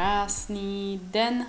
[0.00, 1.46] Krásný den,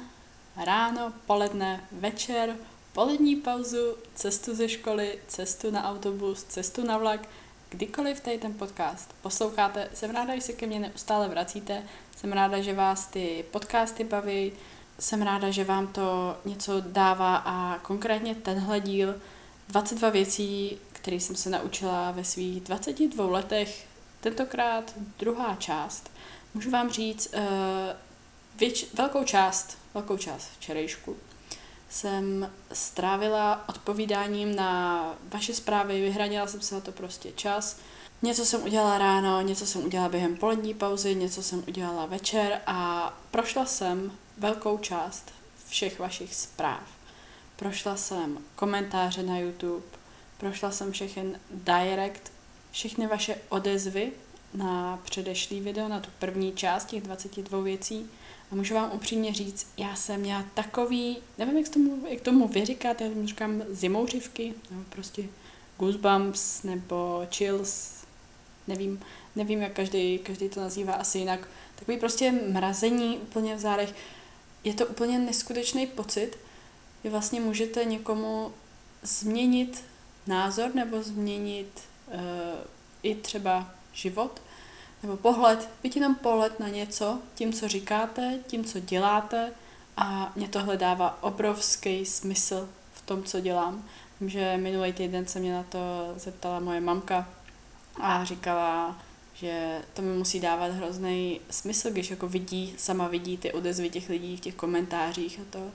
[0.65, 2.55] ráno, poledne, večer,
[2.93, 7.27] polední pauzu, cestu ze školy, cestu na autobus, cestu na vlak,
[7.69, 9.89] kdykoliv tady ten podcast posloucháte.
[9.93, 11.83] Jsem ráda, že se ke mně neustále vracíte.
[12.17, 14.51] Jsem ráda, že vás ty podcasty baví.
[14.99, 19.15] Jsem ráda, že vám to něco dává a konkrétně tenhle díl
[19.67, 23.87] 22 věcí, které jsem se naučila ve svých 22 letech,
[24.21, 26.11] tentokrát druhá část.
[26.53, 28.10] Můžu vám říct, uh,
[28.61, 31.17] věč, velkou část, velkou část včerejšku
[31.89, 37.77] jsem strávila odpovídáním na vaše zprávy, vyhranila jsem se na to prostě čas.
[38.21, 43.13] Něco jsem udělala ráno, něco jsem udělala během polední pauzy, něco jsem udělala večer a
[43.31, 45.31] prošla jsem velkou část
[45.67, 46.83] všech vašich zpráv.
[47.55, 49.85] Prošla jsem komentáře na YouTube,
[50.37, 52.31] prošla jsem všechny direct,
[52.71, 54.11] všechny vaše odezvy
[54.53, 58.09] na předešlý video, na tu první část těch 22 věcí.
[58.51, 62.65] A můžu vám upřímně říct, já jsem měla takový, nevím, jak tomu, jak tomu vy
[62.65, 65.23] říkáte, já tomu říkám zimouřivky, nebo prostě
[65.77, 67.93] goosebumps, nebo chills,
[68.67, 68.99] nevím,
[69.35, 71.47] nevím, jak každý, každý to nazývá asi jinak.
[71.75, 73.95] Takový prostě mrazení úplně v zádech.
[74.63, 76.37] Je to úplně neskutečný pocit,
[77.03, 78.51] že vlastně můžete někomu
[79.03, 79.83] změnit
[80.27, 82.19] názor nebo změnit uh,
[83.03, 84.41] i třeba život
[85.03, 89.51] nebo pohled, byť jenom pohled na něco, tím, co říkáte, tím, co děláte
[89.97, 93.85] a mě tohle dává obrovský smysl v tom, co dělám.
[94.19, 97.29] Vím, že minulý týden se mě na to zeptala moje mamka
[98.01, 98.99] a říkala,
[99.33, 104.09] že to mi musí dávat hrozný smysl, když jako vidí, sama vidí ty odezvy těch
[104.09, 105.71] lidí v těch komentářích a to,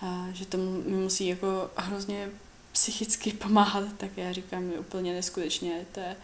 [0.00, 2.30] a že to mi musí jako hrozně
[2.72, 6.16] psychicky pomáhat, tak já říkám, je úplně neskutečně, to je,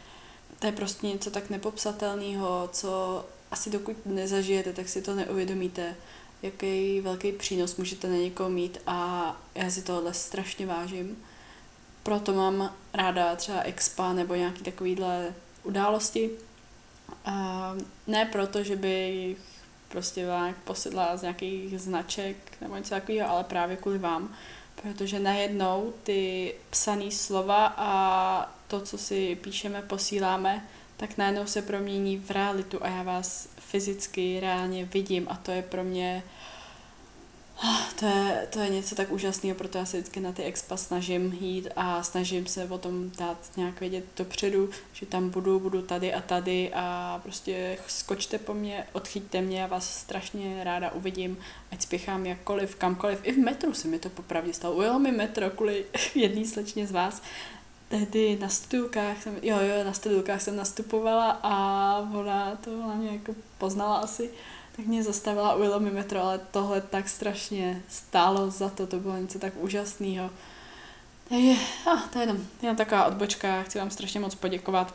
[0.64, 5.96] to je prostě něco tak nepopsatelného, co asi dokud nezažijete, tak si to neuvědomíte,
[6.42, 11.16] jaký velký přínos můžete na někoho mít a já si tohle strašně vážím.
[12.02, 16.30] Proto mám ráda třeba expa nebo nějaký takovýhle události.
[17.24, 17.74] A
[18.06, 19.39] ne proto, že bych
[19.89, 24.34] prostě vám posedla z nějakých značek nebo něco takového, ale právě kvůli vám,
[24.83, 32.18] protože najednou ty psané slova a to, co si píšeme, posíláme, tak najednou se promění
[32.18, 36.23] v realitu a já vás fyzicky reálně vidím a to je pro mě
[38.01, 41.33] to je, to je něco tak úžasného, proto já se vždycky na ty expa snažím
[41.40, 46.14] jít a snažím se o tom dát nějak vědět dopředu, že tam budu, budu tady
[46.14, 51.39] a tady a prostě skočte po mně, odchyťte mě, já vás strašně ráda uvidím,
[51.73, 53.20] ať spěchám jakkoliv, kamkoliv.
[53.23, 54.74] I v metru se mi to popravdě stalo.
[54.74, 55.84] Ujelo mi metro kvůli
[56.14, 57.23] jedný slečně z vás,
[57.89, 63.11] tehdy na studulkách jsem, jo, jo, na studulkách jsem nastupovala a ona to na mě
[63.12, 64.30] jako poznala asi
[64.77, 69.17] tak mě zastavila, ujelo mi metro, ale tohle tak strašně stálo za to, to bylo
[69.17, 70.30] něco tak úžasného.
[71.28, 71.52] Takže,
[71.86, 74.95] ah, to je jenom, jenom taková odbočka, chci vám strašně moc poděkovat.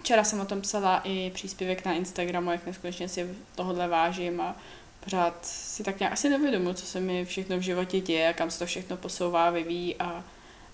[0.00, 4.56] Včera jsem o tom psala i příspěvek na Instagramu, jak neskutečně si tohle vážím a
[5.04, 8.50] pořád si tak nějak asi nevědomu, co se mi všechno v životě děje a kam
[8.50, 10.24] se to všechno posouvá, vyvíjí a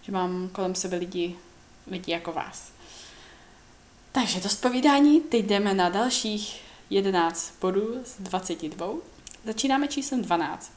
[0.07, 1.37] že mám kolem sebe lidi,
[1.87, 2.73] lidi jako vás.
[4.13, 6.61] Takže to zpovídání, teď jdeme na dalších
[6.91, 8.87] 11 bodů z 22.
[9.45, 10.73] Začínáme číslem 12.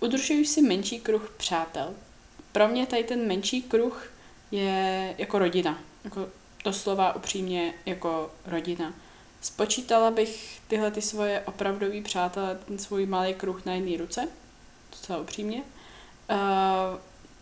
[0.00, 1.94] Udržuji si menší kruh přátel.
[2.52, 4.12] Pro mě tady ten menší kruh
[4.50, 5.78] je jako rodina.
[6.04, 6.28] Jako
[6.64, 8.94] doslova upřímně jako rodina.
[9.40, 14.28] Spočítala bych tyhle ty svoje opravdový přátelé, ten svůj malý kruh na jedné ruce,
[14.90, 15.62] docela upřímně.
[16.30, 16.36] Uh,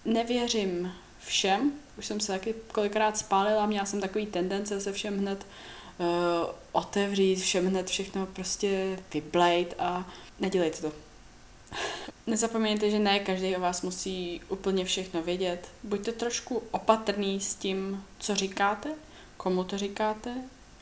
[0.05, 5.47] nevěřím všem, už jsem se taky kolikrát spálila, měla jsem takový tendence se všem hned
[5.99, 6.07] uh,
[6.73, 10.11] otevřít, všem hned všechno prostě vyblejt a
[10.41, 10.93] nedělejte to.
[12.27, 15.69] Nezapomeňte, že ne každý o vás musí úplně všechno vědět.
[15.83, 18.91] Buďte trošku opatrný s tím, co říkáte,
[19.37, 20.35] komu to říkáte,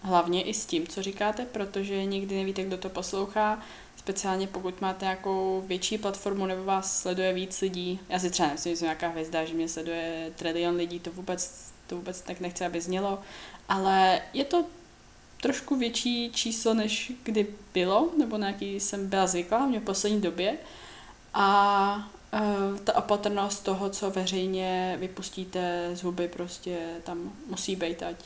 [0.02, 3.62] hlavně i s tím, co říkáte, protože nikdy nevíte, kdo to poslouchá,
[4.06, 8.00] speciálně pokud máte nějakou větší platformu nebo vás sleduje víc lidí.
[8.08, 11.72] Já si třeba nemyslím, že jsem nějaká hvězda, že mě sleduje trilion lidí, to vůbec,
[11.86, 13.18] to vůbec tak nechci, aby znělo,
[13.68, 14.64] ale je to
[15.42, 20.58] trošku větší číslo, než kdy bylo, nebo na jaký jsem byla zvyklá v poslední době.
[21.34, 28.24] A uh, ta opatrnost toho, co veřejně vypustíte z huby, prostě tam musí být, ať,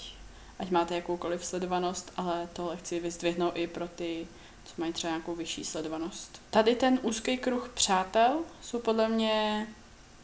[0.59, 4.26] ať máte jakoukoliv sledovanost, ale tohle chci vyzdvihnout i pro ty,
[4.75, 6.43] co mají třeba nějakou vyšší sledovanost.
[6.50, 9.67] Tady ten úzký kruh přátel jsou podle mě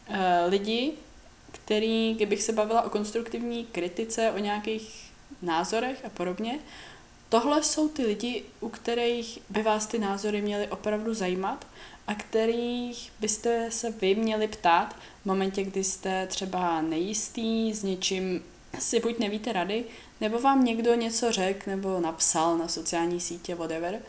[0.09, 0.17] uh,
[0.49, 0.93] lidi,
[1.53, 5.11] který, kdybych se bavila o konstruktivní kritice, o nějakých
[5.43, 6.59] názorech a podobně,
[7.29, 11.67] tohle jsou ty lidi, u kterých by vás ty názory měly opravdu zajímat
[12.07, 18.45] a kterých byste se vy měli ptát v momentě, kdy jste třeba nejistý, s něčím
[18.79, 19.85] si buď nevíte rady,
[20.21, 24.03] nebo vám někdo něco řekl nebo napsal na sociální sítě, whatever,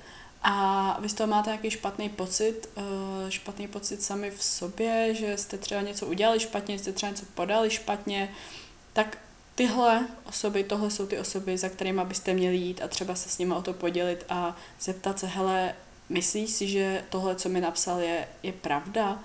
[0.44, 2.84] a vy z toho máte nějaký špatný pocit, uh,
[3.30, 7.69] špatný pocit sami v sobě, že jste třeba něco udělali špatně, jste třeba něco podali
[7.69, 8.36] špatně,
[8.94, 9.18] tak
[9.56, 13.38] tyhle osoby, tohle jsou ty osoby, za kterými byste měli jít a třeba se s
[13.38, 15.75] nimi o to podělit a zeptat se, hele,
[16.10, 19.19] myslíš si, že tohle, co mi napsal, je, je pravda?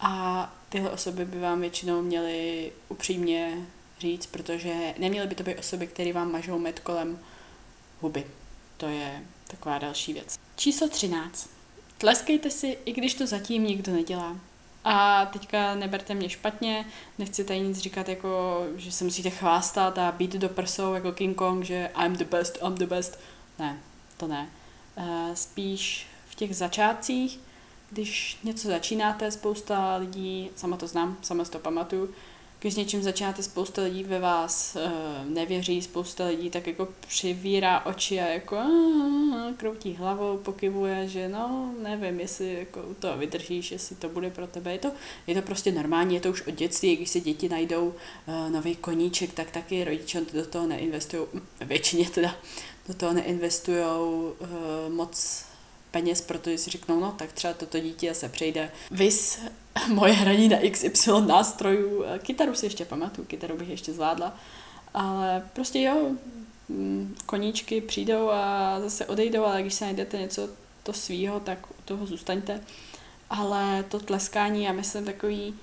[0.00, 3.66] A tyhle osoby by vám většinou měly upřímně
[4.00, 7.18] říct, protože neměly by to být osoby, které vám mažou med kolem
[8.00, 8.26] huby.
[8.76, 10.43] To je taková další věc.
[10.56, 11.50] Číslo 13.
[11.98, 14.36] Tleskejte si, i když to zatím nikdo nedělá.
[14.84, 16.86] A teďka neberte mě špatně,
[17.18, 21.36] nechci tady nic říkat jako, že se musíte chvástat a být do prsou jako King
[21.36, 23.18] Kong, že I'm the best, I'm the best.
[23.58, 23.78] Ne,
[24.16, 24.48] to ne.
[24.96, 27.40] Uh, spíš v těch začátcích,
[27.90, 32.14] když něco začínáte, spousta lidí, sama to znám, sama si to pamatuju,
[32.64, 37.86] když s něčím začínáte, spousta lidí ve vás uh, nevěří, spousta lidí tak jako přivírá
[37.86, 43.96] oči a jako uh, kroutí hlavou, pokyvuje, že no, nevím, jestli jako to vydržíš, jestli
[43.96, 44.72] to bude pro tebe.
[44.72, 44.92] Je to,
[45.26, 48.76] je to prostě normální, je to už od dětství, když si děti najdou uh, nový
[48.76, 51.22] koníček, tak taky rodiče do toho neinvestují,
[51.60, 52.36] většině teda
[52.88, 55.44] do toho neinvestují uh, moc
[55.94, 58.70] peněz, protože si řeknou, no tak třeba toto dítě se přejde.
[58.90, 59.38] Vys
[59.88, 62.04] moje hraní na XY nástrojů.
[62.18, 64.36] Kytaru si ještě pamatuju, kytaru bych ještě zvládla.
[64.94, 66.10] Ale prostě jo,
[66.68, 70.48] mm, koníčky přijdou a zase odejdou, ale když se najdete něco
[70.82, 72.60] to svýho, tak u toho zůstaňte.
[73.30, 75.54] Ale to tleskání, já myslím takový,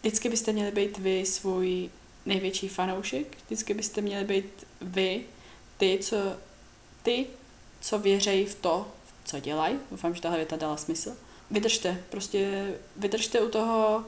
[0.00, 1.90] vždycky byste měli být vy svůj
[2.26, 5.22] největší fanoušek, vždycky byste měli být vy,
[5.76, 6.16] ty, co,
[7.02, 7.26] ty,
[7.80, 8.86] co věřejí v to,
[9.30, 9.78] co dělají.
[9.90, 11.16] Doufám, že tahle věta dala smysl.
[11.50, 14.04] Vydržte, prostě vydržte u toho,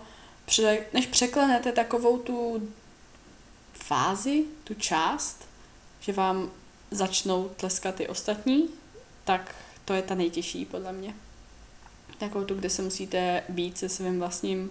[0.93, 2.69] než překlenete takovou tu
[3.73, 5.49] fázi, tu část,
[6.01, 6.51] že vám
[6.91, 8.69] začnou tleskat ty ostatní,
[9.25, 9.55] tak
[9.85, 11.15] to je ta nejtěžší podle mě.
[12.19, 14.71] Takovou tu, kde se musíte být se svým vlastním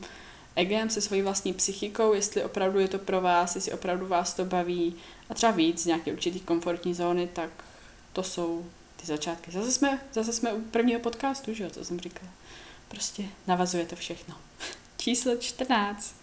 [0.55, 4.45] egem, se svojí vlastní psychikou, jestli opravdu je to pro vás, jestli opravdu vás to
[4.45, 4.95] baví
[5.29, 7.49] a třeba víc z nějaké určitý komfortní zóny, tak
[8.13, 8.65] to jsou
[9.01, 9.51] ty začátky.
[9.51, 12.31] Zase jsme, zase jsme u prvního podcastu, že jo, co jsem říkala.
[12.87, 14.35] Prostě navazuje to všechno.
[14.97, 16.15] Číslo 14.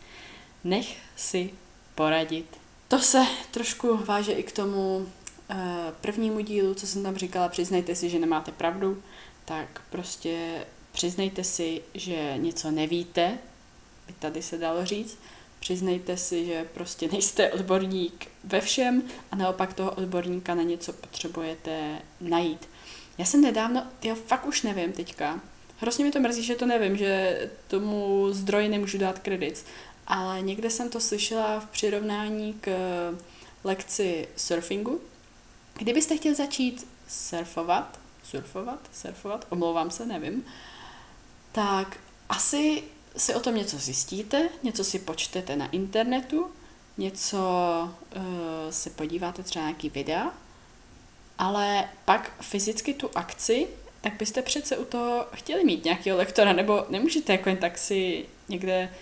[0.64, 1.50] Nech si
[1.94, 2.56] poradit.
[2.88, 5.06] To se trošku váže i k tomu uh,
[6.00, 9.02] prvnímu dílu, co jsem tam říkala, přiznejte si, že nemáte pravdu,
[9.44, 13.38] tak prostě přiznejte si, že něco nevíte,
[14.06, 15.18] by tady se dalo říct,
[15.60, 21.98] přiznejte si, že prostě nejste odborník ve všem a naopak toho odborníka na něco potřebujete
[22.20, 22.68] najít.
[23.18, 25.40] Já jsem nedávno, já fakt už nevím teďka,
[25.78, 29.64] hrozně mi to mrzí, že to nevím, že tomu zdroji nemůžu dát kredit,
[30.06, 32.70] ale někde jsem to slyšela v přirovnání k
[33.64, 35.00] lekci surfingu.
[35.78, 40.44] Kdybyste chtěl začít surfovat, surfovat, surfovat, omlouvám se, nevím,
[41.52, 41.96] tak
[42.28, 42.82] asi
[43.18, 46.50] si o tom něco zjistíte, něco si počtete na internetu,
[46.98, 47.38] něco
[48.16, 48.22] uh,
[48.70, 50.30] si podíváte třeba nějaký videa,
[51.38, 53.66] ale pak fyzicky tu akci,
[54.00, 58.26] tak byste přece u toho chtěli mít nějakého lektora, nebo nemůžete jako jen tak si
[58.48, 58.92] někde,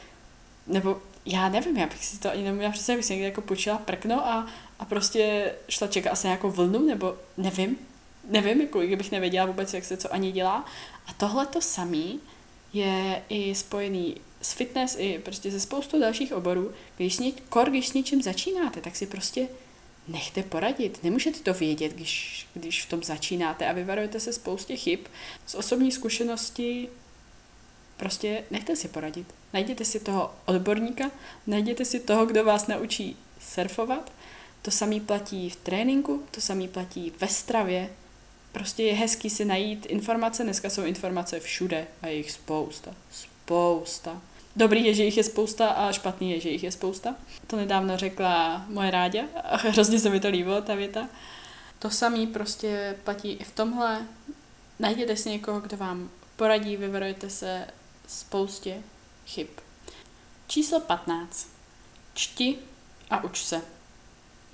[0.66, 3.78] nebo já nevím, já bych si to ani neměla představit, bych si někde jako počila
[3.78, 4.46] prkno a,
[4.78, 7.78] a prostě šla čekat asi nějakou vlnu, nebo nevím,
[8.30, 10.64] nevím, jako kdybych nevěděla vůbec, jak se co ani dělá.
[11.06, 12.20] A tohle to samý
[12.76, 17.18] je i spojený s fitness i prostě se spoustou dalších oborů, když
[17.48, 19.48] kor, když s něčím začínáte, tak si prostě
[20.08, 21.04] nechte poradit.
[21.04, 25.00] Nemůžete to vědět, když, když v tom začínáte a vyvarujete se spoustě chyb.
[25.46, 26.88] Z osobní zkušenosti
[27.96, 29.26] prostě nechte si poradit.
[29.52, 31.10] Najděte si toho odborníka,
[31.46, 34.12] najděte si toho, kdo vás naučí surfovat.
[34.62, 37.90] To samý platí v tréninku, to samý platí ve stravě,
[38.56, 44.20] prostě je hezký si najít informace, dneska jsou informace všude a je jich spousta, spousta.
[44.56, 47.14] Dobrý je, že jich je spousta a špatný je, že jich je spousta.
[47.46, 51.08] To nedávno řekla moje rádě hrozně se mi to líbilo, ta věta.
[51.78, 54.06] To samý prostě platí i v tomhle.
[54.78, 57.66] Najděte si někoho, kdo vám poradí, vyvarujete se
[58.06, 58.82] spoustě
[59.26, 59.48] chyb.
[60.48, 61.48] Číslo 15.
[62.14, 62.58] Čti
[63.10, 63.62] a uč se.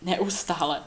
[0.02, 0.82] Neustále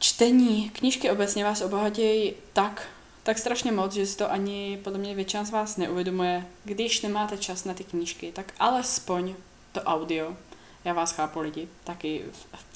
[0.00, 2.88] čtení, knížky obecně vás obohatějí tak,
[3.22, 6.46] tak strašně moc, že si to ani podle mě většina z vás neuvědomuje.
[6.64, 9.34] Když nemáte čas na ty knížky, tak alespoň
[9.72, 10.36] to audio.
[10.84, 12.24] Já vás chápu lidi, taky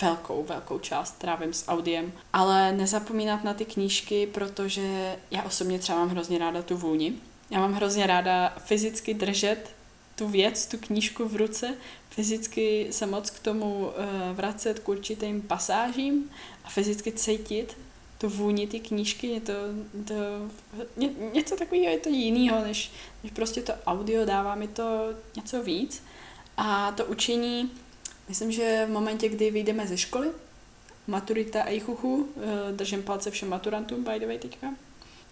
[0.02, 2.12] velkou, velkou část trávím s audiem.
[2.32, 7.12] Ale nezapomínat na ty knížky, protože já osobně třeba mám hrozně ráda tu vůni.
[7.50, 9.70] Já mám hrozně ráda fyzicky držet
[10.16, 11.74] tu věc, tu knížku v ruce,
[12.10, 13.92] fyzicky se moc k tomu uh,
[14.32, 16.30] vracet k určitým pasážím
[16.64, 17.76] a fyzicky cítit
[18.18, 19.52] tu vůni ty knížky, je to,
[20.04, 20.14] to
[20.97, 22.92] ně, něco takového je to jiného, než,
[23.23, 26.02] než prostě to audio, dává mi to něco víc.
[26.56, 27.71] A to učení,
[28.28, 30.30] myslím, že v momentě, kdy vyjdeme ze školy,
[31.06, 34.75] maturita a chuchu, eh, držím palce všem maturantům, by the way, teďka.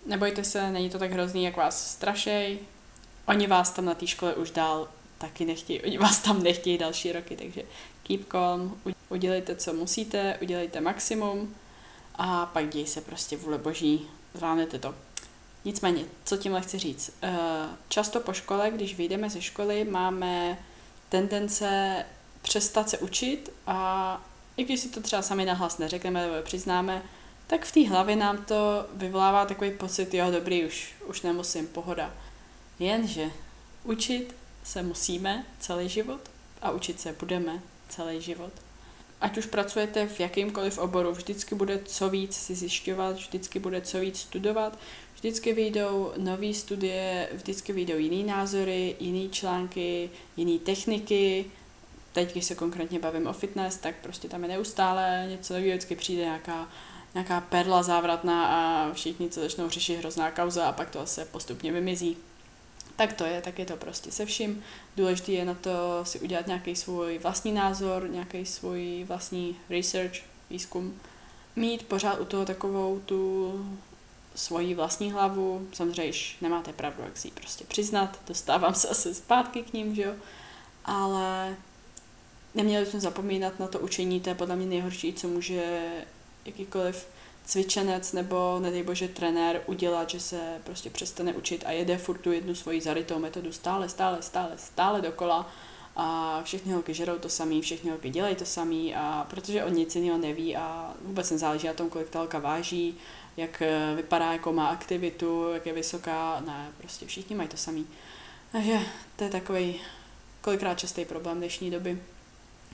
[0.07, 2.59] Nebojte se, není to tak hrozný, jak vás strašej.
[3.27, 7.12] Oni vás tam na té škole už dál taky nechtějí, oni vás tam nechtějí další
[7.12, 7.62] roky, takže
[8.02, 11.54] keep calm, udělejte, co musíte, udělejte maximum
[12.14, 14.94] a pak děj se prostě vůle boží, zvládnete to.
[15.64, 17.12] Nicméně, co tímhle chci říct?
[17.23, 17.32] Eh,
[17.88, 20.59] často po škole, když vyjdeme ze školy, máme
[21.09, 22.04] tendence
[22.42, 24.21] přestat se učit a
[24.56, 27.02] i když si to třeba sami nahlas neřekneme nebo přiznáme,
[27.47, 32.14] tak v té hlavě nám to vyvolává takový pocit, jo, dobrý, už, už nemusím, pohoda.
[32.78, 33.30] Jenže
[33.85, 36.21] učit se musíme celý život
[36.62, 38.52] a učit se budeme celý život.
[39.20, 44.00] Ať už pracujete v jakýmkoliv oboru, vždycky bude co víc si zjišťovat, vždycky bude co
[44.00, 44.78] víc studovat,
[45.14, 51.44] vždycky vyjdou nové studie, vždycky vyjdou jiný názory, jiný články, jiné techniky.
[52.12, 55.96] Teď, když se konkrétně bavím o fitness, tak prostě tam je neustále něco nového, vždycky
[55.96, 56.68] přijde nějaká
[57.14, 61.72] nějaká perla závratná a všichni, co začnou řešit hrozná kauza a pak to se postupně
[61.72, 62.16] vymizí.
[62.96, 64.62] Tak to je, tak je to prostě se vším.
[64.96, 70.14] Důležité je na to si udělat nějaký svůj vlastní názor, nějaký svůj vlastní research,
[70.50, 71.00] výzkum.
[71.56, 73.52] Mít pořád u toho takovou tu
[74.34, 75.68] svoji vlastní hlavu.
[75.72, 78.20] Samozřejmě, když nemáte pravdu, jak si ji prostě přiznat.
[78.26, 80.14] Dostávám se asi zpátky k ním, že jo.
[80.84, 81.56] Ale
[82.54, 85.90] neměli jsme zapomínat na to učení, to je podle mě nejhorší, co může
[86.44, 87.06] jakýkoliv
[87.44, 92.32] cvičenec nebo, nedej bože, trenér udělat, že se prostě přestane učit a jede furt tu
[92.32, 95.50] jednu svoji zarytou metodu stále, stále, stále, stále dokola
[95.96, 99.96] a všechny holky žerou to samý, všechny holky dělají to samý a protože on nic
[99.96, 102.99] jiného neví a vůbec nezáleží na tom, kolik ta holka váží,
[103.37, 107.87] jak eh, vypadá, jako má aktivitu, jak je vysoká, ne, prostě všichni mají to samý.
[108.52, 108.78] Takže
[109.16, 109.80] to je takový
[110.40, 112.02] kolikrát častý problém dnešní doby,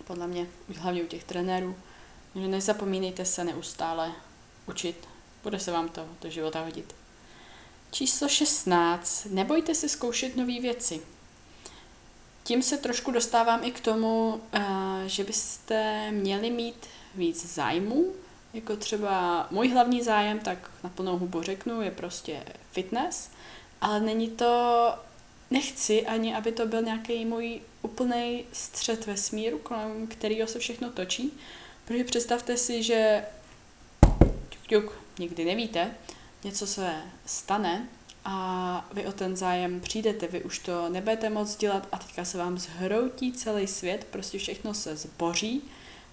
[0.04, 0.46] podle mě,
[0.78, 1.76] hlavně u těch trenérů,
[2.34, 4.12] že nezapomínejte se neustále
[4.68, 5.08] učit.
[5.42, 6.94] Bude se vám to do života hodit.
[7.90, 9.26] Číslo 16.
[9.30, 11.00] Nebojte se zkoušet nové věci.
[12.44, 14.60] Tím se trošku dostávám i k tomu, eh,
[15.06, 18.12] že byste měli mít víc zájmů,
[18.54, 23.30] jako třeba můj hlavní zájem, tak na plnou hubu řeknu, je prostě fitness,
[23.80, 24.94] ale není to,
[25.50, 30.90] nechci ani, aby to byl nějaký můj úplný střed ve smíru, kolem kterého se všechno
[30.90, 31.32] točí,
[31.84, 33.24] protože představte si, že
[34.68, 35.90] ťuk, nikdy nevíte,
[36.44, 36.94] něco se
[37.26, 37.88] stane
[38.24, 42.38] a vy o ten zájem přijdete, vy už to nebudete moc dělat a teďka se
[42.38, 45.62] vám zhroutí celý svět, prostě všechno se zboří,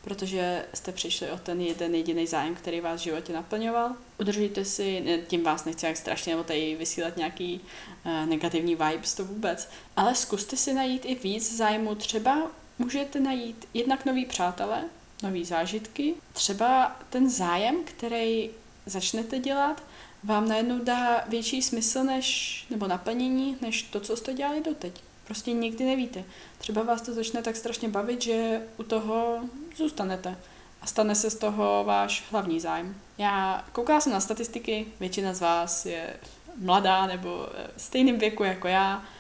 [0.02, 3.92] protože jste přišli o ten jeden jediný zájem, který vás v životě naplňoval.
[4.20, 7.62] Udržíte si, tím vás nechci jak strašně nebo tady vysílat nějaký
[8.06, 11.96] uh, negativní vibes, to vůbec, ale zkuste si najít i víc zájmu.
[11.96, 14.84] Třeba můžete najít jednak nový přátelé,
[15.26, 16.14] nové zážitky.
[16.34, 18.50] Třeba ten zájem, který
[18.86, 19.84] začnete dělat,
[20.24, 25.02] vám najednou dá větší smysl než, nebo naplnění, než to, co jste dělali doteď.
[25.26, 26.24] Prostě nikdy nevíte.
[26.58, 29.40] Třeba vás to začne tak strašně bavit, že u toho
[29.76, 30.38] zůstanete
[30.82, 32.96] a stane se z toho váš hlavní zájem.
[33.18, 36.14] Já koukala jsem na statistiky, většina z vás je
[36.58, 39.15] mladá nebo v stejném věku jako já, Eh,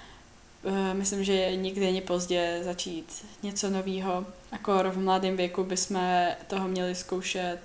[0.93, 4.25] myslím, že nikdy není pozdě začít něco nového.
[4.51, 6.01] Akor v mladém věku bychom
[6.47, 7.59] toho měli zkoušet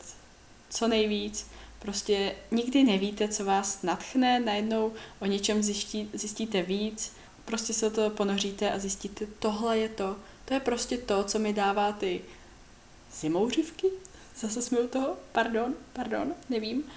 [0.71, 1.47] co nejvíc.
[1.79, 7.13] Prostě nikdy nevíte, co vás natchne, najednou o něčem zjistí, zjistíte víc,
[7.45, 10.17] prostě se to ponoříte a zjistíte, tohle je to.
[10.45, 12.21] To je prostě to, co mi dává ty
[13.21, 13.87] zimouřivky.
[14.37, 16.79] Zase jsme u toho, pardon, pardon, nevím.
[16.79, 16.91] Uh,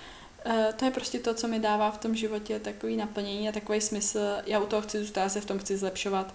[0.76, 4.20] to je prostě to, co mi dává v tom životě takový naplnění a takový smysl.
[4.46, 6.34] Já u toho chci zůstat, se v tom chci zlepšovat.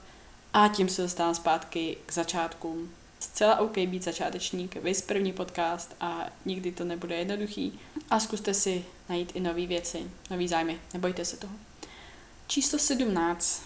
[0.52, 2.90] A tím se dostávám zpátky k začátkům.
[3.20, 7.80] Zcela OK být začátečník, vys první podcast a nikdy to nebude jednoduchý.
[8.10, 11.52] A zkuste si najít i nové věci, nové zájmy, nebojte se toho.
[12.46, 13.62] Číslo 17.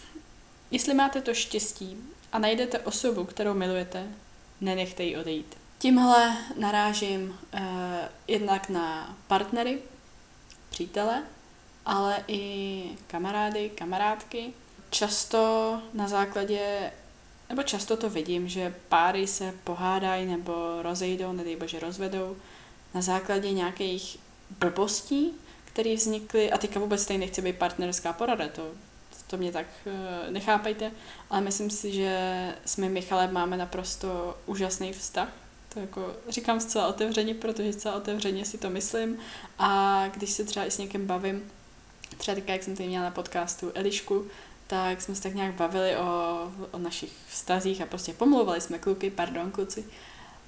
[0.71, 1.97] Jestli máte to štěstí
[2.33, 4.07] a najdete osobu, kterou milujete,
[4.61, 5.57] nenechte ji odejít.
[5.79, 7.23] Tímhle narážím
[7.55, 7.61] uh,
[8.29, 9.79] jednak na partnery,
[10.73, 11.23] přítele,
[11.87, 14.53] ale i kamarády, kamarádky.
[14.91, 16.91] Často na základě
[17.49, 22.37] nebo často to vidím, že páry se pohádají nebo rozejdou, nedej bože rozvedou
[22.95, 24.19] na základě nějakých
[24.59, 25.31] blbostí,
[25.65, 28.71] které vznikly, a teďka vůbec tady nechci být partnerská porada, to,
[29.27, 29.93] to mě tak uh,
[30.33, 30.91] nechápejte,
[31.31, 32.15] ale myslím si, že
[32.65, 35.29] s mým Michalem máme naprosto úžasný vztah.
[35.75, 39.19] To jako říkám zcela otevřeně, protože zcela otevřeně si to myslím
[39.59, 41.51] a když se třeba i s někým bavím,
[42.19, 44.27] třeba teďka, jak jsem tady měla na podcastu Elišku,
[44.67, 49.11] tak jsme se tak nějak bavili o, o našich vztazích a prostě pomlouvali jsme kluky,
[49.11, 49.85] pardon kluci,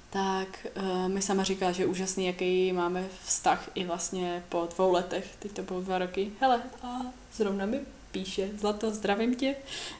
[0.09, 4.91] tak uh, mi sama říkala, že je úžasný, jaký máme vztah i vlastně po dvou
[4.91, 6.31] letech, teď to bylo dva roky.
[6.39, 7.01] Hele, a
[7.33, 7.79] zrovna mi
[8.11, 9.55] píše, Zlato, zdravím tě,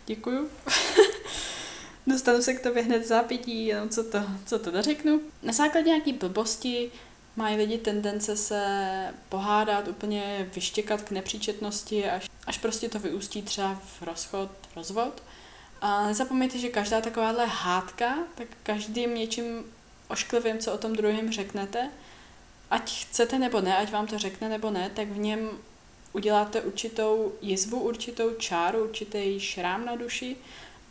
[0.06, 0.50] děkuju.
[2.08, 5.22] Dostanu se k tobě hned zápětí, jenom co to, co to dořeknu.
[5.44, 6.92] Na základě nějaký blbosti
[7.36, 13.82] mají lidi tendence se pohádat, úplně vyštěkat k nepříčetnosti, až, až prostě to vyústí třeba
[13.86, 15.24] v rozchod, rozvod.
[15.82, 19.64] A nezapomeňte, že každá takováhle hádka, tak každým něčím
[20.08, 21.90] ošklivým, co o tom druhém řeknete,
[22.72, 25.50] ať chcete nebo ne, ať vám to řekne nebo ne, tak v něm
[26.14, 30.36] uděláte určitou jizvu, určitou čáru, určitý šrám na duši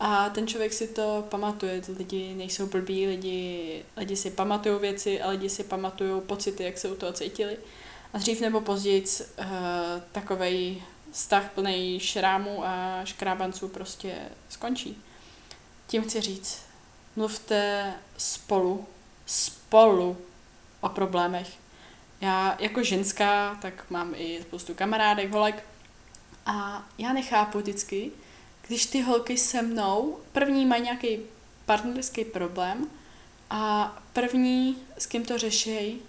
[0.07, 1.83] a ten člověk si to pamatuje.
[1.99, 6.89] Lidi nejsou blbí, lidi, lidi si pamatují věci a lidi si pamatují pocity, jak se
[6.89, 7.57] u toho cítili.
[8.13, 9.45] A dřív nebo později uh,
[10.13, 10.83] takovej
[11.13, 14.15] vztah plný šrámů a škrábanců prostě
[14.49, 15.03] skončí.
[15.87, 16.63] Tím chci říct,
[17.17, 18.87] mluvte spolu,
[19.27, 20.17] spolu
[20.81, 21.49] o problémech.
[22.21, 25.65] Já jako ženská, tak mám i spoustu kamarádek, holek
[26.47, 28.11] a já nechápu vždycky,
[28.67, 31.19] když ty holky se mnou, první mají nějaký
[31.67, 32.87] partnerský problém
[33.51, 36.03] a první, s kým to řeší,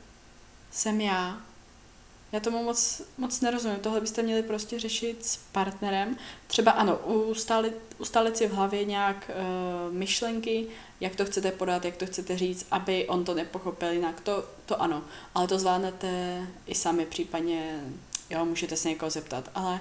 [0.72, 1.38] jsem já.
[2.32, 3.80] Já tomu moc, moc nerozumím.
[3.80, 6.18] Tohle byste měli prostě řešit s partnerem.
[6.48, 9.32] Třeba ano, ustálit, ustálit si v hlavě nějak
[9.90, 10.68] uh, myšlenky,
[11.00, 14.22] jak to chcete podat, jak to chcete říct, aby on to nepochopil jinak.
[14.22, 15.04] To, to ano,
[15.36, 17.84] ale to zvládnete i sami, případně,
[18.30, 19.80] jo, můžete se někoho zeptat, ale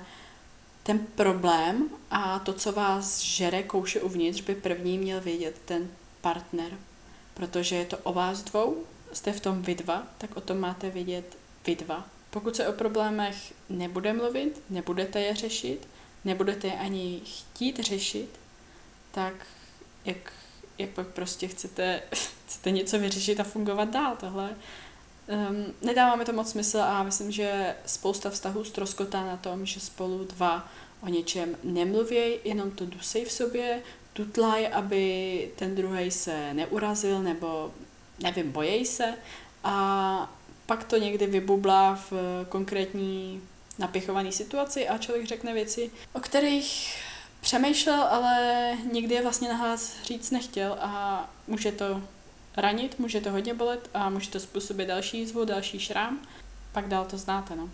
[0.85, 5.88] ten problém a to, co vás žere kouše uvnitř, by první měl vědět ten
[6.20, 6.73] partner,
[7.35, 10.90] protože je to o vás dvou, jste v tom vy dva, tak o tom máte
[10.90, 12.09] vědět vy dva.
[12.31, 15.88] Pokud se o problémech nebude mluvit, nebudete je řešit,
[16.25, 18.29] nebudete je ani chtít řešit,
[19.12, 19.35] tak
[20.05, 20.33] jak,
[20.79, 22.03] jak pak prostě chcete,
[22.47, 24.16] chcete něco vyřešit a fungovat dál.
[24.20, 24.57] Tohle
[25.28, 29.80] um, nedává mi to moc smysl a myslím, že spousta vztahů ztroskotá na tom, že
[29.80, 30.68] spolu dva
[31.02, 33.82] o něčem nemluví, jenom to dusej v sobě,
[34.12, 37.72] tutlaj, aby ten druhý se neurazil nebo
[38.22, 39.14] nevím, bojí se.
[39.64, 40.34] A
[40.66, 42.12] pak to někdy vybublá v
[42.48, 43.42] konkrétní
[43.78, 46.96] napichované situaci a člověk řekne věci, o kterých
[47.40, 52.02] přemýšlel, ale nikdy je vlastně nahlas říct nechtěl a může to
[52.57, 56.21] ranit, může to hodně bolet a může to způsobit další jízvu, další šrám.
[56.73, 57.69] Pak dál to znáte, no.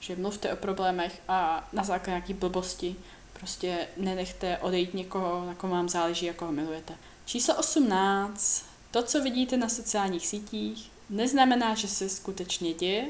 [0.00, 2.96] Že mluvte o problémech a na základě nějaký blbosti
[3.32, 6.94] prostě nenechte odejít někoho, na kom vám záleží, jako ho milujete.
[7.24, 8.64] Číslo 18.
[8.90, 13.08] To, co vidíte na sociálních sítích, neznamená, že se skutečně děje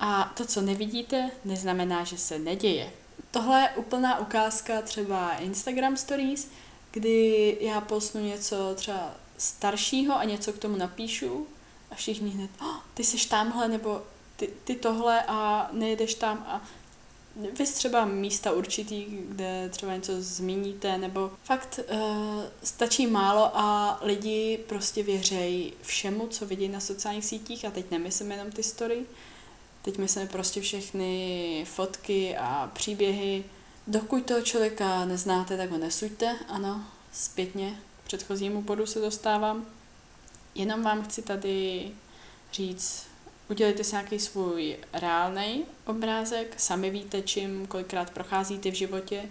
[0.00, 2.90] a to, co nevidíte, neznamená, že se neděje.
[3.30, 6.50] Tohle je úplná ukázka třeba Instagram Stories,
[6.90, 11.46] kdy já posnu něco třeba staršího a něco k tomu napíšu
[11.90, 14.02] a všichni hned, oh, ty jsi tamhle, nebo
[14.36, 16.62] ty, ty tohle a nejedeš tam a
[17.36, 21.98] vy třeba místa určitý, kde třeba něco zmíníte, nebo fakt uh,
[22.62, 28.30] stačí málo a lidi prostě věřejí všemu, co vidí na sociálních sítích a teď nemyslím
[28.30, 29.06] jenom ty story,
[29.82, 33.44] teď myslím prostě všechny fotky a příběhy.
[33.86, 39.66] Dokud toho člověka neznáte, tak ho nesuďte, ano, zpětně předchozímu bodu se dostávám.
[40.54, 41.90] Jenom vám chci tady
[42.52, 43.06] říct,
[43.50, 49.22] udělejte si nějaký svůj reálný obrázek, sami víte, čím kolikrát procházíte v životě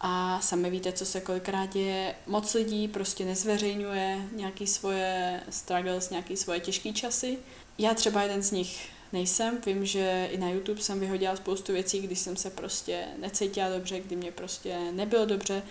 [0.00, 2.14] a sami víte, co se kolikrát děje.
[2.26, 7.38] Moc lidí prostě nezveřejňuje nějaký svoje struggles, nějaký svoje těžké časy.
[7.78, 9.58] Já třeba jeden z nich nejsem.
[9.66, 14.00] Vím, že i na YouTube jsem vyhodila spoustu věcí, když jsem se prostě necítila dobře,
[14.00, 15.62] kdy mě prostě nebylo dobře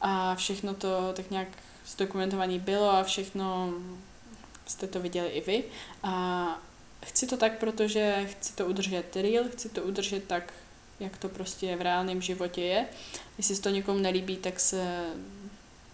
[0.00, 1.48] a všechno to tak nějak
[1.92, 3.72] zdokumentované bylo a všechno
[4.66, 5.64] jste to viděli i vy.
[6.02, 6.46] A
[7.06, 10.52] chci to tak, protože chci to udržet real, chci to udržet tak,
[11.00, 12.86] jak to prostě v reálném životě je.
[13.38, 15.04] Jestli se to někomu nelíbí, tak se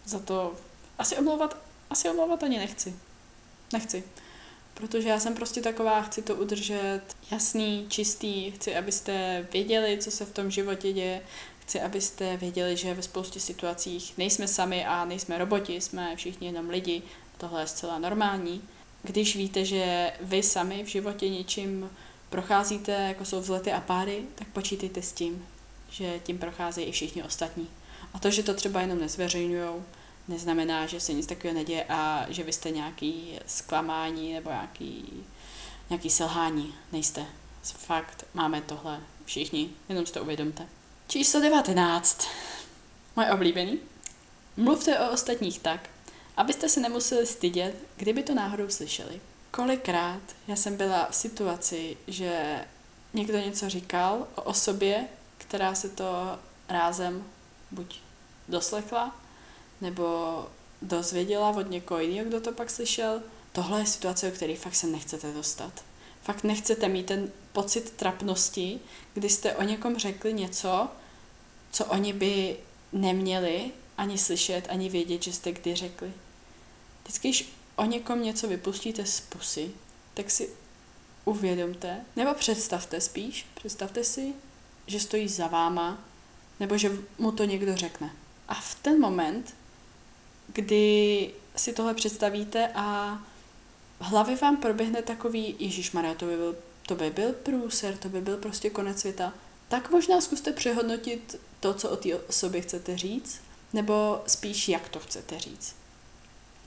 [0.04, 0.54] za to
[0.98, 1.56] asi omlouvat,
[1.90, 2.96] asi omlouvat ani nechci.
[3.72, 4.04] Nechci.
[4.74, 10.24] Protože já jsem prostě taková, chci to udržet jasný, čistý, chci, abyste věděli, co se
[10.24, 11.22] v tom životě děje,
[11.66, 16.70] Chci, abyste věděli, že ve spoustě situacích nejsme sami a nejsme roboti, jsme všichni jenom
[16.70, 17.02] lidi.
[17.38, 18.62] Tohle je zcela normální.
[19.02, 21.90] Když víte, že vy sami v životě něčím
[22.30, 25.46] procházíte, jako jsou vzlety a páry, tak počítejte s tím,
[25.90, 27.68] že tím procházejí i všichni ostatní.
[28.14, 29.82] A to, že to třeba jenom nezveřejňují,
[30.28, 35.24] neznamená, že se nic takového neděje a že vy jste nějaký zklamání nebo nějaký,
[35.90, 36.74] nějaký selhání.
[36.92, 37.26] Nejste.
[37.62, 40.68] Fakt, máme tohle všichni, jenom si to uvědomte.
[41.08, 42.26] Číslo 19.
[43.16, 43.78] Moje oblíbený.
[44.56, 45.90] Mluvte o ostatních tak,
[46.36, 49.20] abyste se nemuseli stydět, kdyby to náhodou slyšeli.
[49.50, 52.60] Kolikrát já jsem byla v situaci, že
[53.14, 56.38] někdo něco říkal o osobě, která se to
[56.68, 57.24] rázem
[57.70, 58.00] buď
[58.48, 59.16] doslechla,
[59.80, 60.46] nebo
[60.82, 63.22] dozvěděla od někoho jiného, kdo to pak slyšel.
[63.52, 65.72] Tohle je situace, o které fakt se nechcete dostat.
[66.26, 68.80] Fakt nechcete mít ten pocit trapnosti,
[69.14, 70.88] kdy jste o někom řekli něco,
[71.70, 72.56] co oni by
[72.92, 76.12] neměli ani slyšet, ani vědět, že jste kdy řekli.
[77.02, 79.70] Vždycky, když o někom něco vypustíte z pusy,
[80.14, 80.50] tak si
[81.24, 84.34] uvědomte, nebo představte spíš, představte si,
[84.86, 86.04] že stojí za váma,
[86.60, 88.10] nebo že mu to někdo řekne.
[88.48, 89.54] A v ten moment,
[90.46, 93.18] kdy si tohle představíte a
[94.00, 96.56] v hlavě vám proběhne takový, Ježíš Maria, to by byl,
[96.86, 99.32] to by byl průser, to by byl prostě konec světa,
[99.68, 103.40] tak možná zkuste přehodnotit to, co o té osobě chcete říct,
[103.72, 105.76] nebo spíš, jak to chcete říct.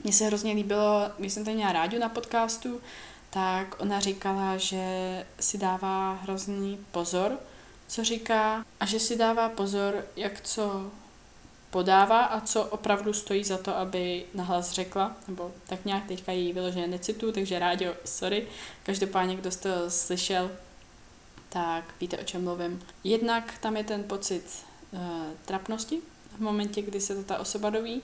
[0.04, 2.82] Mně se hrozně líbilo, když jsem tady měla rádiu na podcastu,
[3.30, 4.86] tak ona říkala, že
[5.40, 7.40] si dává hrozný pozor,
[7.88, 10.92] co říká, a že si dává pozor, jak co
[11.70, 16.54] podává a co opravdu stojí za to, aby nahlas řekla, nebo tak nějak teďka jí
[16.54, 18.48] vyloženě necitu, takže rádio, sorry.
[18.84, 20.52] Každopádně, kdo jste to slyšel,
[21.50, 22.84] tak víte, o čem mluvím.
[23.04, 25.00] Jednak tam je ten pocit uh,
[25.46, 26.00] trapnosti
[26.38, 28.02] v momentě, kdy se to ta osoba doví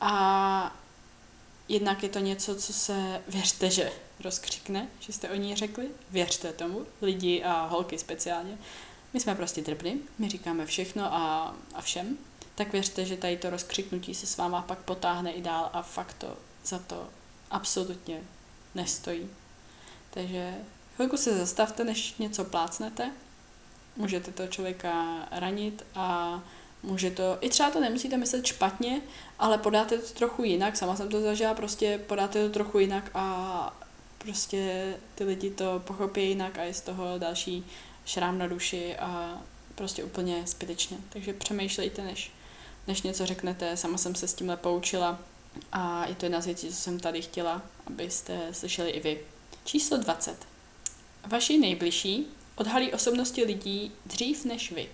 [0.00, 0.76] a
[1.68, 3.92] jednak je to něco, co se, věřte, že
[4.24, 8.58] rozkřikne, že jste o ní řekli, věřte tomu, lidi a holky speciálně.
[9.12, 12.18] My jsme prostě drbny, my říkáme všechno a, a všem,
[12.56, 16.14] tak věřte, že tady to rozkřiknutí se s váma pak potáhne i dál a fakt
[16.18, 17.08] to za to
[17.50, 18.20] absolutně
[18.74, 19.28] nestojí.
[20.10, 20.54] Takže
[20.96, 23.10] chvilku se zastavte, než něco plácnete.
[23.96, 26.40] Můžete to člověka ranit a
[26.82, 29.00] může to, i třeba to nemusíte myslet špatně,
[29.38, 33.78] ale podáte to trochu jinak, sama jsem to zažila, prostě podáte to trochu jinak a
[34.18, 37.66] prostě ty lidi to pochopí jinak a je z toho další
[38.06, 39.40] šrám na duši a
[39.74, 40.96] prostě úplně zbytečně.
[41.08, 42.32] Takže přemýšlejte, než
[42.86, 43.76] než něco řeknete.
[43.76, 45.18] Sama jsem se s tímhle poučila
[45.72, 49.20] a je to jedna z věcí, co jsem tady chtěla, abyste slyšeli i vy.
[49.64, 50.36] Číslo 20.
[51.26, 54.88] Vaši nejbližší odhalí osobnosti lidí dřív než vy.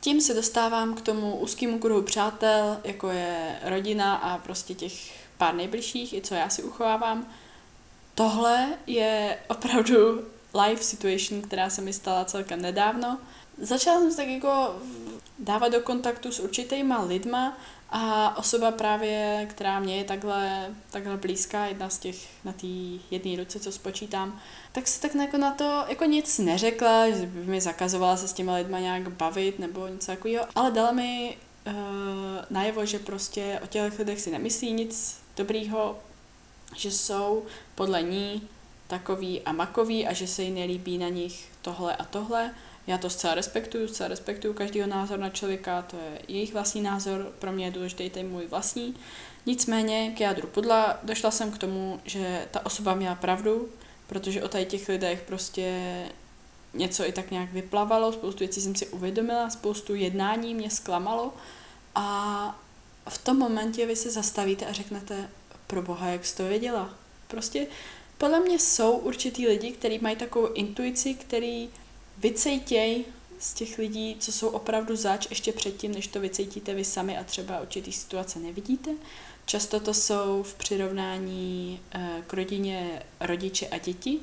[0.00, 4.92] Tím se dostávám k tomu úzkému kruhu přátel, jako je rodina a prostě těch
[5.38, 7.26] pár nejbližších, i co já si uchovávám.
[8.14, 10.24] Tohle je opravdu
[10.66, 13.18] life situation, která se mi stala celkem nedávno.
[13.58, 14.74] Začala jsem se tak jako
[15.40, 17.58] dávat do kontaktu s určitýma lidma
[17.90, 22.66] a osoba právě, která mě je takhle, takhle blízká, jedna z těch na té
[23.10, 24.40] jedné ruce, co spočítám,
[24.72, 28.32] tak se tak jako na to jako nic neřekla, že by mi zakazovala se s
[28.32, 31.72] těma lidma nějak bavit nebo něco takového, ale dala mi uh,
[32.50, 35.98] najevo, že prostě o těch lidech si nemyslí nic dobrýho,
[36.76, 38.48] že jsou podle ní
[38.86, 42.54] takový a makový a že se jí nelíbí na nich tohle a tohle
[42.86, 47.32] já to zcela respektuju, zcela respektuju každýho názor na člověka, to je jejich vlastní názor,
[47.38, 48.96] pro mě je důležitý ten můj vlastní.
[49.46, 53.68] Nicméně k jádru pudla došla jsem k tomu, že ta osoba měla pravdu,
[54.06, 55.80] protože o tady těch lidech prostě
[56.74, 61.34] něco i tak nějak vyplavalo, spoustu věcí jsem si uvědomila, spoustu jednání mě zklamalo
[61.94, 62.60] a
[63.08, 65.28] v tom momentě vy se zastavíte a řeknete,
[65.66, 66.94] pro boha, jak jsi to věděla.
[67.28, 67.66] Prostě
[68.18, 71.70] podle mě jsou určitý lidi, kteří mají takovou intuici, který
[72.20, 73.04] vycejtěj
[73.38, 77.24] z těch lidí, co jsou opravdu zač ještě předtím, než to vycejtíte vy sami a
[77.24, 78.90] třeba určitý situace nevidíte.
[79.46, 84.18] Často to jsou v přirovnání eh, k rodině rodiče a děti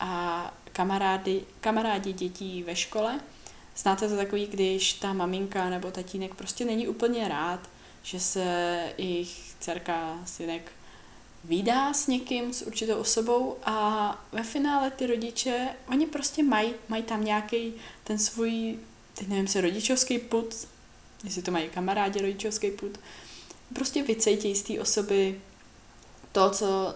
[0.00, 3.20] a kamarády, kamarádi dětí ve škole.
[3.76, 7.70] Znáte to takový, když ta maminka nebo tatínek prostě není úplně rád,
[8.02, 10.72] že se jejich dcerka, synek
[11.44, 17.02] vydá s někým, s určitou osobou a ve finále ty rodiče, oni prostě mají, mají
[17.02, 17.74] tam nějaký
[18.04, 18.78] ten svůj,
[19.14, 20.68] teď nevím, se rodičovský put,
[21.24, 22.98] jestli to mají kamarádi rodičovský put,
[23.74, 25.40] prostě vycejtějí z té osoby
[26.32, 26.94] to, co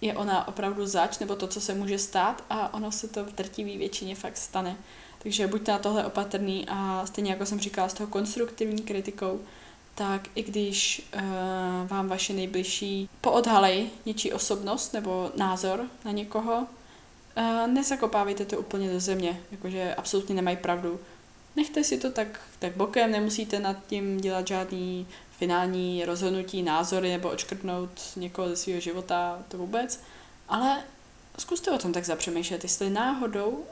[0.00, 3.32] je ona opravdu zač, nebo to, co se může stát a ono se to v
[3.32, 4.76] drtivé většině fakt stane.
[5.18, 9.40] Takže buďte na tohle opatrný a stejně jako jsem říkala s tou konstruktivní kritikou,
[9.96, 11.20] tak i když uh,
[11.88, 16.66] vám vaše nejbližší poodhalej něčí osobnost nebo názor na někoho,
[17.36, 21.00] uh, nezakopávejte to úplně do země, jakože absolutně nemají pravdu.
[21.56, 25.06] Nechte si to tak, tak bokem, nemusíte nad tím dělat žádný
[25.38, 30.00] finální rozhodnutí, názory nebo očkrtnout někoho ze svého života, to vůbec.
[30.48, 30.84] Ale
[31.38, 33.64] zkuste o tom tak zapřemýšlet, jestli náhodou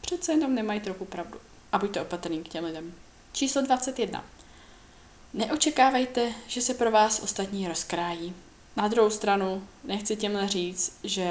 [0.00, 1.38] přece jenom nemají trochu pravdu.
[1.72, 2.94] A buďte opatrný k těm lidem.
[3.32, 4.24] Číslo 21.
[5.34, 8.34] Neočekávejte, že se pro vás ostatní rozkrájí.
[8.76, 11.28] Na druhou stranu nechci těmhle říct, že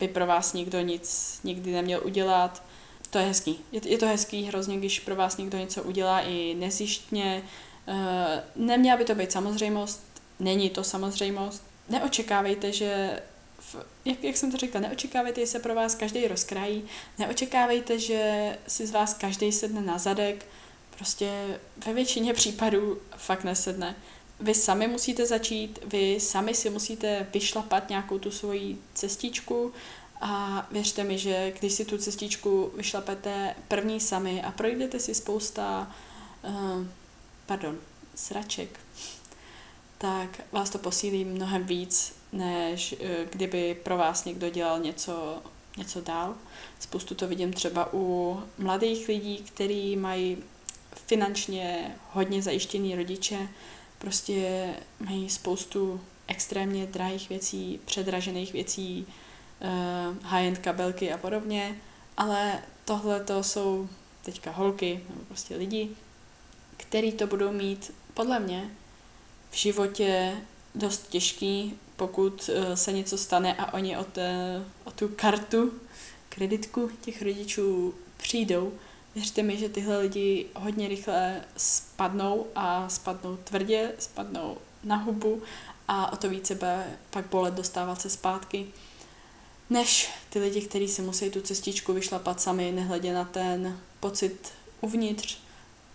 [0.00, 2.62] by pro vás nikdo nic nikdy neměl udělat.
[3.10, 3.60] To je hezký.
[3.72, 7.42] Je, to hezký hrozně, když pro vás někdo něco udělá i nezjištně.
[7.88, 10.02] E, neměla by to být samozřejmost,
[10.40, 11.62] není to samozřejmost.
[11.88, 13.22] Neočekávejte, že
[13.58, 16.84] v, jak, jak jsem to řekla, neočekávejte, že se pro vás každý rozkrájí,
[17.18, 20.46] neočekávejte, že si z vás každý sedne na zadek,
[20.96, 23.96] prostě ve většině případů fakt nesedne.
[24.40, 29.72] Vy sami musíte začít, vy sami si musíte vyšlapat nějakou tu svoji cestičku
[30.20, 35.94] a věřte mi, že když si tu cestičku vyšlapete první sami a projdete si spousta,
[36.42, 36.86] uh,
[37.46, 37.78] pardon,
[38.14, 38.80] sraček,
[39.98, 42.98] tak vás to posílí mnohem víc, než uh,
[43.30, 45.42] kdyby pro vás někdo dělal něco,
[45.76, 46.34] něco dál.
[46.80, 50.42] Spoustu to vidím třeba u mladých lidí, kteří mají
[51.06, 53.48] finančně hodně zajištěný rodiče,
[53.98, 54.68] prostě
[55.00, 59.06] mají spoustu extrémně drahých věcí, předražených věcí,
[59.60, 61.76] uh, high-end kabelky a podobně,
[62.16, 63.88] ale tohle to jsou
[64.22, 65.88] teďka holky nebo prostě lidi,
[66.76, 68.70] který to budou mít podle mě
[69.50, 70.36] v životě
[70.74, 75.72] dost těžký, pokud uh, se něco stane a oni o, té, o tu kartu,
[76.28, 78.72] kreditku těch rodičů přijdou,
[79.16, 85.42] Věřte mi, že tyhle lidi hodně rychle spadnou a spadnou tvrdě, spadnou na hubu
[85.88, 88.66] a o to více bude pak bolet dostávat se zpátky,
[89.70, 95.38] než ty lidi, kteří si musí tu cestičku vyšlapat sami, nehledě na ten pocit uvnitř,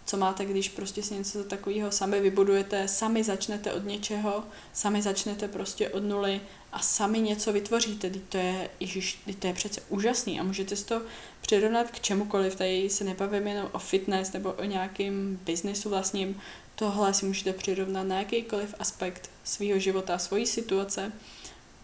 [0.05, 5.47] co máte, když prostě si něco takového sami vybudujete, sami začnete od něčeho, sami začnete
[5.47, 8.09] prostě od nuly a sami něco vytvoříte.
[8.09, 11.01] Teď to je, ježiš, to je přece úžasný a můžete si to
[11.41, 12.55] přirovnat k čemukoliv.
[12.55, 16.41] Tady se nebavím jenom o fitness nebo o nějakým biznesu vlastním.
[16.75, 21.11] Tohle si můžete přirovnat na jakýkoliv aspekt svého života, svojí situace.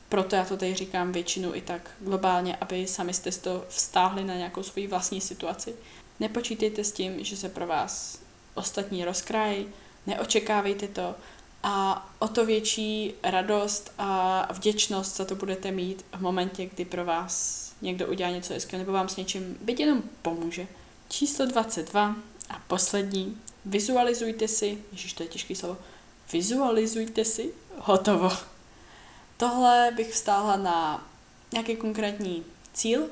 [0.10, 4.36] Proto já to tady říkám většinu i tak globálně, aby sami jste to vztáhli na
[4.36, 5.75] nějakou svoji vlastní situaci.
[6.19, 8.19] Nepočítejte s tím, že se pro vás
[8.53, 9.69] ostatní rozkrájí,
[10.08, 11.15] neočekávejte to
[11.63, 17.06] a o to větší radost a vděčnost za to budete mít v momentě, kdy pro
[17.06, 20.67] vás někdo udělá něco hezkého nebo vám s něčím byť jenom pomůže.
[21.10, 22.15] Číslo 22
[22.49, 23.38] a poslední.
[23.65, 25.77] Vizualizujte si, ježiš, to je těžké slovo,
[26.34, 28.32] vizualizujte si, hotovo.
[29.38, 31.08] Tohle bych vstáhla na
[31.51, 33.10] nějaký konkrétní cíl,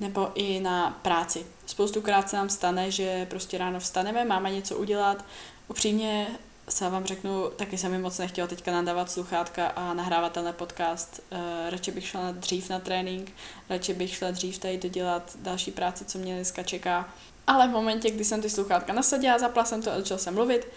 [0.00, 1.46] nebo i na práci.
[1.70, 5.24] Spoustukrát se nám stane, že prostě ráno vstaneme, máme něco udělat.
[5.68, 6.26] Upřímně
[6.68, 11.20] se vám řeknu, taky jsem mi moc nechtěla teďka nadávat sluchátka a nahrávat tenhle podcast.
[11.32, 11.38] Uh,
[11.70, 13.32] radši bych šla dřív na trénink,
[13.68, 17.08] radši bych šla dřív tady dodělat další práci, co mě dneska čeká.
[17.46, 20.68] Ale v momentě, kdy jsem ty sluchátka nasadila, zapla jsem to a začala jsem mluvit,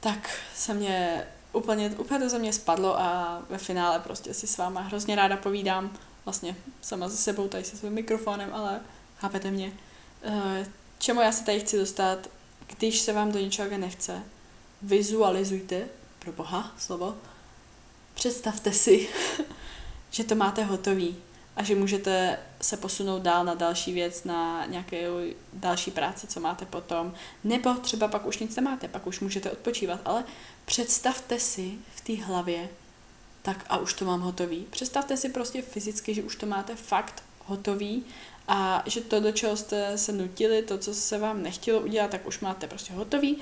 [0.00, 4.58] tak se mě úplně, úplně to ze mě spadlo a ve finále prostě si s
[4.58, 8.80] váma hrozně ráda povídám vlastně sama ze sebou, tady se svým mikrofonem, ale
[9.18, 9.72] chápete mě.
[10.24, 10.66] Eh,
[10.98, 12.28] čemu já se tady chci dostat,
[12.78, 14.22] když se vám do něčeho nechce,
[14.82, 17.16] vizualizujte, pro boha slovo,
[18.14, 19.08] představte si,
[20.10, 21.16] že to máte hotový
[21.56, 25.08] a že můžete se posunout dál na další věc, na nějaké
[25.52, 30.00] další práci, co máte potom, nebo třeba pak už nic nemáte, pak už můžete odpočívat,
[30.04, 30.24] ale
[30.64, 32.68] představte si v té hlavě,
[33.42, 34.66] tak a už to mám hotový.
[34.70, 38.04] Představte si prostě fyzicky, že už to máte fakt hotový
[38.48, 42.26] a že to, do čeho jste se nutili, to, co se vám nechtělo udělat, tak
[42.26, 43.38] už máte prostě hotový.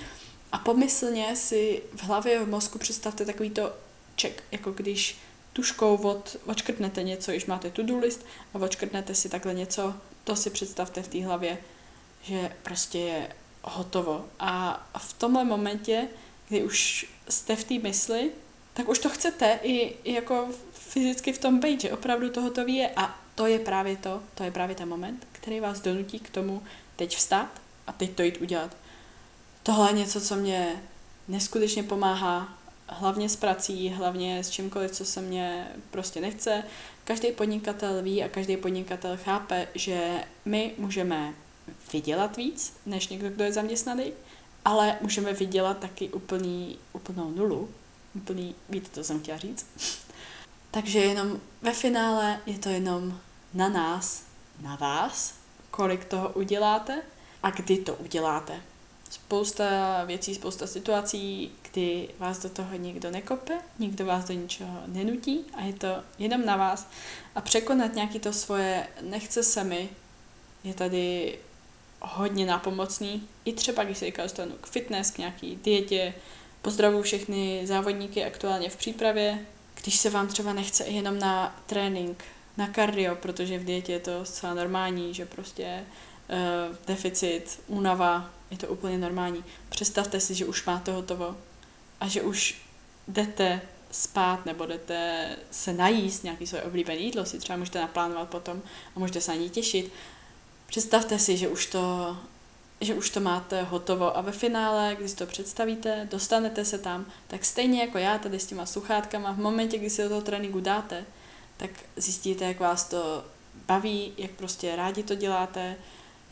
[0.53, 3.73] A pomyslně si v hlavě, v mozku představte takový to
[4.21, 5.19] check, jako když
[5.53, 10.51] tuškou od, očkrtnete něco, když máte to-do list a očkrtnete si takhle něco, to si
[10.51, 11.59] představte v té hlavě,
[12.23, 13.33] že prostě je
[13.63, 14.27] hotovo.
[14.39, 16.09] A v tomhle momentě,
[16.49, 18.31] kdy už jste v té mysli,
[18.75, 22.77] tak už to chcete i, i jako fyzicky v tom být, že opravdu to hotový
[22.77, 26.31] je a to je právě to, to je právě ten moment, který vás donutí k
[26.31, 26.63] tomu
[26.97, 28.77] teď vstát a teď to jít udělat.
[29.63, 30.83] Tohle je něco, co mě
[31.29, 36.65] neskutečně pomáhá, hlavně s prací, hlavně s čímkoliv, co se mě prostě nechce.
[37.05, 41.35] Každý podnikatel ví a každý podnikatel chápe, že my můžeme
[41.93, 44.13] vydělat víc, než někdo, kdo je zaměstnaný,
[44.65, 47.71] ale můžeme vydělat taky úplný, úplnou nulu.
[48.15, 49.67] Úplný, víte, to jsem chtěla říct.
[50.71, 53.21] Takže jenom ve finále je to jenom
[53.55, 54.23] na nás,
[54.61, 55.35] na vás,
[55.71, 57.03] kolik toho uděláte
[57.43, 58.61] a kdy to uděláte.
[59.11, 59.65] Spousta
[60.05, 65.63] věcí, spousta situací, kdy vás do toho někdo nekope, nikdo vás do ničeho nenutí a
[65.63, 66.89] je to jenom na vás.
[67.35, 69.89] A překonat nějaký to svoje nechce se mi
[70.65, 71.39] je tady
[72.01, 73.29] hodně nápomocný.
[73.45, 76.15] I třeba, když se teďka dostanu k fitness, k nějaký dietě,
[76.63, 79.47] pozdravuji všechny závodníky aktuálně v přípravě.
[79.83, 82.25] Když se vám třeba nechce jenom na trénink,
[82.61, 85.85] na kardio, protože v dietě je to zcela normální, že prostě
[86.29, 89.45] uh, deficit, únava, je to úplně normální.
[89.69, 91.37] Představte si, že už máte hotovo
[92.01, 92.63] a že už
[93.09, 98.63] jdete spát nebo jdete se najíst nějaký svoje oblíbené jídlo, si třeba můžete naplánovat potom
[98.97, 99.93] a můžete se na ní těšit.
[100.67, 102.17] Představte si, že už to
[102.83, 107.45] že už to máte hotovo a ve finále, když to představíte, dostanete se tam, tak
[107.45, 111.05] stejně jako já tady s těma sluchátkama, v momentě, kdy si do toho tréninku dáte,
[111.61, 113.25] tak zjistíte, jak vás to
[113.67, 115.77] baví, jak prostě rádi to děláte,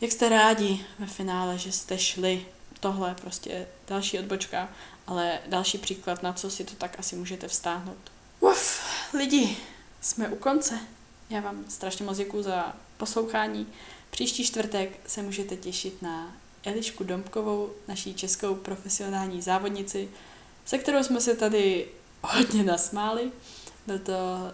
[0.01, 2.45] jak jste rádi ve finále, že jste šli.
[2.79, 4.69] Tohle prostě další odbočka,
[5.07, 8.11] ale další příklad, na co si to tak asi můžete vstáhnout.
[8.39, 8.81] Uf,
[9.13, 9.57] lidi,
[10.01, 10.79] jsme u konce.
[11.29, 13.67] Já vám strašně moc děkuji za poslouchání.
[14.09, 20.09] Příští čtvrtek se můžete těšit na Elišku Dombkovou, naší českou profesionální závodnici,
[20.65, 21.87] se kterou jsme se tady
[22.21, 23.31] hodně nasmáli.
[23.89, 24.13] Byl to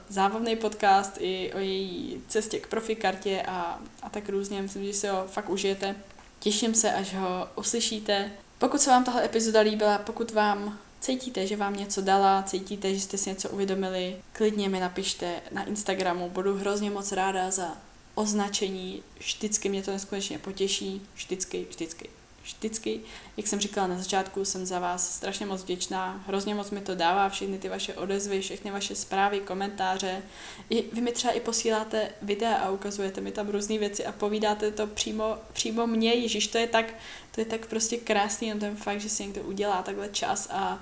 [0.09, 4.61] zábavný podcast i o její cestě k profikartě a, a tak různě.
[4.61, 5.95] Myslím, že si ho fakt užijete.
[6.39, 8.31] Těším se, až ho uslyšíte.
[8.57, 13.01] Pokud se vám tahle epizoda líbila, pokud vám cítíte, že vám něco dala, cítíte, že
[13.01, 16.29] jste si něco uvědomili, klidně mi napište na Instagramu.
[16.29, 17.77] Budu hrozně moc ráda za
[18.15, 19.03] označení.
[19.19, 21.01] Vždycky mě to neskutečně potěší.
[21.15, 22.09] Vždycky, vždycky
[22.45, 23.01] vždycky,
[23.37, 26.95] jak jsem říkala na začátku, jsem za vás strašně moc vděčná, hrozně moc mi to
[26.95, 30.21] dává, všechny ty vaše odezvy, všechny vaše zprávy, komentáře.
[30.69, 34.71] I, vy mi třeba i posíláte videa a ukazujete mi tam různé věci a povídáte
[34.71, 36.93] to přímo, přímo mně, Ježíš, to je tak,
[37.31, 40.79] to je tak prostě krásný, on ten fakt, že si někdo udělá takhle čas a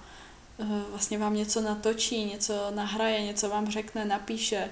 [0.58, 4.70] uh, vlastně vám něco natočí, něco nahraje, něco vám řekne, napíše.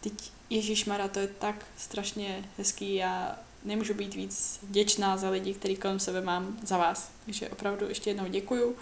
[0.00, 0.12] Teď
[0.50, 2.94] Ježíš Mara, to je tak strašně hezký.
[2.94, 7.10] Já nemůžu být víc vděčná za lidi, který kolem sebe mám, za vás.
[7.24, 8.76] Takže opravdu ještě jednou děkuju.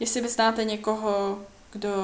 [0.00, 1.94] Jestli vy znáte někoho, kdo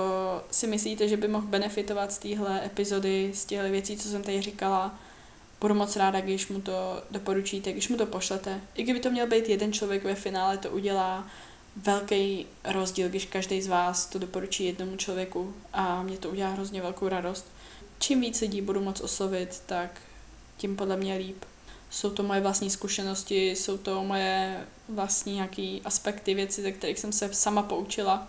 [0.51, 4.43] si myslíte, že by mohl benefitovat z téhle epizody, z těchto věcí, co jsem tady
[4.43, 4.99] říkala,
[5.61, 8.61] budu moc ráda, když mu to doporučíte, když mu to pošlete.
[8.75, 11.27] I kdyby to měl být jeden člověk ve finále, to udělá
[11.77, 16.83] velký rozdíl, když každý z vás to doporučí jednomu člověku a mě to udělá hrozně
[16.83, 17.47] velkou radost.
[17.99, 20.01] Čím víc lidí budu moc oslovit, tak
[20.57, 21.45] tím podle mě líp
[21.91, 27.13] jsou to moje vlastní zkušenosti, jsou to moje vlastní nějaké aspekty, věci, ze kterých jsem
[27.13, 28.29] se sama poučila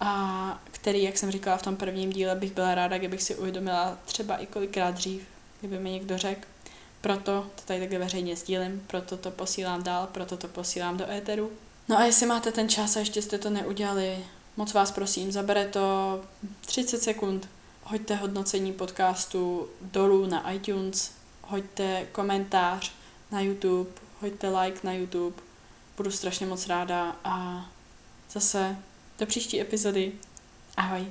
[0.00, 3.98] a který, jak jsem říkala v tom prvním díle, bych byla ráda, kdybych si uvědomila
[4.04, 5.22] třeba i kolikrát dřív,
[5.60, 6.40] kdyby mi někdo řekl.
[7.00, 11.50] Proto to tady takhle veřejně sdílím, proto to posílám dál, proto to posílám do éteru.
[11.88, 14.18] No a jestli máte ten čas a ještě jste to neudělali,
[14.56, 16.20] moc vás prosím, zabere to
[16.60, 17.48] 30 sekund,
[17.82, 21.12] hoďte hodnocení podcastu dolů na iTunes,
[21.50, 22.92] hoďte komentář
[23.30, 25.36] na YouTube, hoďte like na YouTube,
[25.96, 27.66] budu strašně moc ráda a
[28.30, 28.76] zase
[29.18, 30.12] do příští epizody.
[30.76, 31.06] Ahoj.